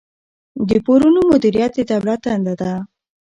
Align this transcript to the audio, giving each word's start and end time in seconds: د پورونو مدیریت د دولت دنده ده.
د 0.69 0.71
پورونو 0.85 1.19
مدیریت 1.31 1.71
د 1.77 1.79
دولت 1.91 2.19
دنده 2.25 2.53
ده. 2.61 2.73